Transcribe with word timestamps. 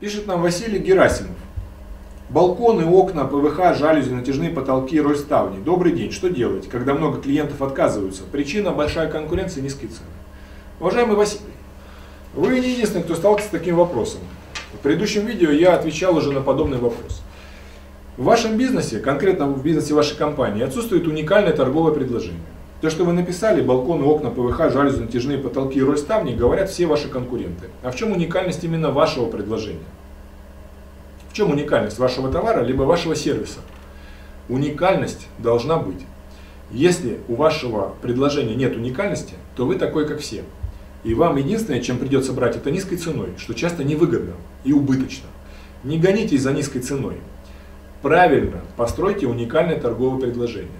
Пишет 0.00 0.28
нам 0.28 0.42
Василий 0.42 0.78
Герасимов. 0.78 1.34
Балконы, 2.30 2.86
окна, 2.86 3.24
ПВХ, 3.24 3.76
жалюзи, 3.76 4.10
натяжные 4.10 4.50
потолки, 4.50 5.00
роль 5.00 5.16
ставни. 5.16 5.60
Добрый 5.60 5.90
день. 5.90 6.12
Что 6.12 6.28
делать, 6.28 6.68
когда 6.68 6.94
много 6.94 7.20
клиентов 7.20 7.60
отказываются? 7.62 8.22
Причина 8.30 8.70
большая 8.70 9.10
конкуренция, 9.10 9.60
низкие 9.60 9.90
цены. 9.90 10.06
Уважаемый 10.78 11.16
Василий, 11.16 11.42
вы 12.32 12.60
не 12.60 12.70
единственный, 12.70 13.02
кто 13.02 13.16
сталкивается 13.16 13.48
с 13.48 13.58
таким 13.58 13.74
вопросом. 13.74 14.20
В 14.72 14.78
предыдущем 14.78 15.26
видео 15.26 15.50
я 15.50 15.74
отвечал 15.74 16.16
уже 16.16 16.30
на 16.30 16.42
подобный 16.42 16.78
вопрос. 16.78 17.20
В 18.16 18.22
вашем 18.22 18.56
бизнесе, 18.56 19.00
конкретно 19.00 19.48
в 19.48 19.64
бизнесе 19.64 19.94
вашей 19.94 20.16
компании, 20.16 20.62
отсутствует 20.62 21.08
уникальное 21.08 21.52
торговое 21.52 21.92
предложение. 21.92 22.38
То, 22.80 22.90
что 22.90 23.04
вы 23.04 23.12
написали, 23.12 23.60
балконы, 23.60 24.04
окна, 24.04 24.30
ПВХ, 24.30 24.70
жалюзи, 24.70 25.00
натяжные 25.00 25.38
потолки 25.38 25.80
и 25.80 25.82
роль 25.82 25.98
ставни, 25.98 26.34
говорят 26.34 26.70
все 26.70 26.86
ваши 26.86 27.08
конкуренты. 27.08 27.70
А 27.82 27.90
в 27.90 27.96
чем 27.96 28.12
уникальность 28.12 28.62
именно 28.62 28.92
вашего 28.92 29.26
предложения? 29.26 29.80
В 31.28 31.32
чем 31.32 31.50
уникальность 31.50 31.98
вашего 31.98 32.30
товара, 32.30 32.62
либо 32.62 32.82
вашего 32.82 33.16
сервиса? 33.16 33.58
Уникальность 34.48 35.26
должна 35.38 35.76
быть. 35.76 36.00
Если 36.70 37.18
у 37.28 37.34
вашего 37.34 37.94
предложения 38.00 38.54
нет 38.54 38.76
уникальности, 38.76 39.34
то 39.56 39.66
вы 39.66 39.74
такой, 39.74 40.06
как 40.06 40.20
все. 40.20 40.44
И 41.02 41.14
вам 41.14 41.36
единственное, 41.36 41.80
чем 41.80 41.98
придется 41.98 42.32
брать, 42.32 42.56
это 42.56 42.70
низкой 42.70 42.96
ценой, 42.96 43.30
что 43.38 43.54
часто 43.54 43.82
невыгодно 43.82 44.34
и 44.62 44.72
убыточно. 44.72 45.26
Не 45.82 45.98
гонитесь 45.98 46.42
за 46.42 46.52
низкой 46.52 46.80
ценой. 46.80 47.16
Правильно 48.02 48.60
постройте 48.76 49.26
уникальное 49.26 49.80
торговое 49.80 50.20
предложение. 50.20 50.70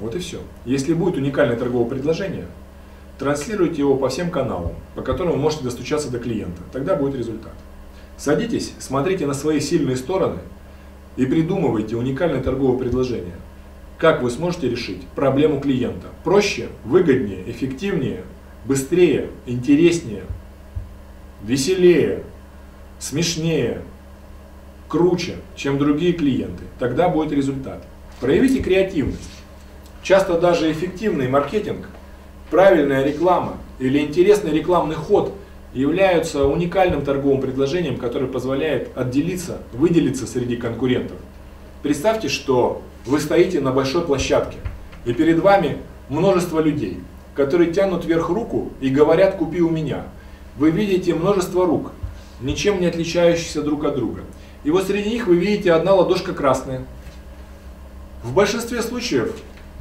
Вот 0.00 0.14
и 0.14 0.18
все. 0.18 0.40
Если 0.64 0.92
будет 0.92 1.16
уникальное 1.16 1.56
торговое 1.56 1.88
предложение, 1.88 2.46
транслируйте 3.18 3.78
его 3.78 3.96
по 3.96 4.08
всем 4.08 4.30
каналам, 4.30 4.74
по 4.94 5.02
которым 5.02 5.32
вы 5.32 5.38
можете 5.38 5.64
достучаться 5.64 6.10
до 6.10 6.18
клиента. 6.18 6.62
Тогда 6.72 6.96
будет 6.96 7.16
результат. 7.16 7.54
Садитесь, 8.16 8.72
смотрите 8.78 9.26
на 9.26 9.34
свои 9.34 9.60
сильные 9.60 9.96
стороны 9.96 10.40
и 11.16 11.26
придумывайте 11.26 11.96
уникальное 11.96 12.42
торговое 12.42 12.78
предложение. 12.78 13.34
Как 13.98 14.22
вы 14.22 14.30
сможете 14.30 14.68
решить 14.68 15.02
проблему 15.14 15.60
клиента? 15.60 16.08
Проще, 16.24 16.68
выгоднее, 16.84 17.50
эффективнее, 17.50 18.24
быстрее, 18.66 19.30
интереснее, 19.46 20.24
веселее, 21.42 22.22
смешнее, 22.98 23.82
круче, 24.88 25.36
чем 25.54 25.78
другие 25.78 26.12
клиенты. 26.12 26.64
Тогда 26.78 27.08
будет 27.08 27.32
результат. 27.32 27.86
Проявите 28.20 28.62
креативность. 28.62 29.30
Часто 30.06 30.38
даже 30.38 30.70
эффективный 30.70 31.26
маркетинг, 31.26 31.88
правильная 32.48 33.02
реклама 33.02 33.56
или 33.80 33.98
интересный 33.98 34.52
рекламный 34.52 34.94
ход 34.94 35.32
являются 35.74 36.46
уникальным 36.46 37.04
торговым 37.04 37.40
предложением, 37.40 37.96
которое 37.96 38.28
позволяет 38.28 38.96
отделиться, 38.96 39.62
выделиться 39.72 40.28
среди 40.28 40.54
конкурентов. 40.54 41.16
Представьте, 41.82 42.28
что 42.28 42.82
вы 43.04 43.18
стоите 43.18 43.60
на 43.60 43.72
большой 43.72 44.06
площадке, 44.06 44.58
и 45.06 45.12
перед 45.12 45.40
вами 45.40 45.78
множество 46.08 46.60
людей, 46.60 47.00
которые 47.34 47.72
тянут 47.72 48.04
вверх 48.04 48.28
руку 48.28 48.70
и 48.80 48.90
говорят 48.90 49.38
«купи 49.38 49.60
у 49.60 49.70
меня». 49.70 50.04
Вы 50.56 50.70
видите 50.70 51.14
множество 51.14 51.66
рук, 51.66 51.90
ничем 52.40 52.80
не 52.80 52.86
отличающихся 52.86 53.60
друг 53.60 53.84
от 53.84 53.96
друга. 53.96 54.20
И 54.62 54.70
вот 54.70 54.86
среди 54.86 55.10
них 55.10 55.26
вы 55.26 55.34
видите 55.34 55.72
одна 55.72 55.94
ладошка 55.94 56.32
красная. 56.32 56.84
В 58.22 58.32
большинстве 58.32 58.82
случаев 58.82 59.34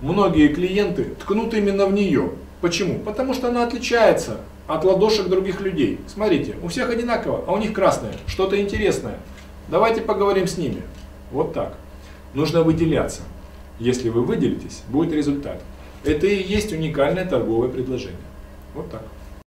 многие 0.00 0.48
клиенты 0.48 1.14
ткнут 1.20 1.54
именно 1.54 1.86
в 1.86 1.92
нее. 1.92 2.30
Почему? 2.60 2.98
Потому 3.00 3.34
что 3.34 3.48
она 3.48 3.64
отличается 3.64 4.38
от 4.66 4.84
ладошек 4.84 5.28
других 5.28 5.60
людей. 5.60 6.00
Смотрите, 6.06 6.56
у 6.62 6.68
всех 6.68 6.90
одинаково, 6.90 7.44
а 7.46 7.52
у 7.52 7.58
них 7.58 7.72
красное, 7.72 8.12
что-то 8.26 8.60
интересное. 8.60 9.18
Давайте 9.68 10.00
поговорим 10.00 10.46
с 10.46 10.56
ними. 10.56 10.82
Вот 11.30 11.52
так. 11.52 11.76
Нужно 12.34 12.62
выделяться. 12.62 13.22
Если 13.78 14.08
вы 14.08 14.22
выделитесь, 14.22 14.82
будет 14.88 15.12
результат. 15.12 15.62
Это 16.04 16.26
и 16.26 16.42
есть 16.42 16.72
уникальное 16.72 17.24
торговое 17.24 17.68
предложение. 17.68 18.16
Вот 18.74 18.90
так. 18.90 19.02